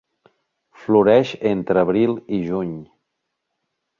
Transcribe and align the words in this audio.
Floreix 0.85 1.33
entre 1.51 1.83
abril 1.87 2.17
i 2.37 2.41
juny. 2.47 2.75